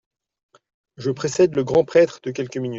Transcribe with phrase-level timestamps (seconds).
[0.97, 2.69] Je précède le grand prêtre de quelques minutes.